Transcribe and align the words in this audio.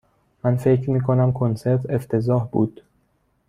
من 0.43 0.55
فکر 0.57 0.89
می 0.89 1.01
کنم 1.01 1.31
کنسرت 1.31 1.89
افتضاح 1.89 2.47
بود. 2.47 2.81